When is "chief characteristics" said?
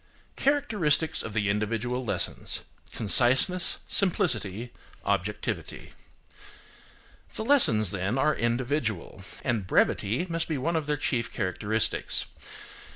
10.97-12.25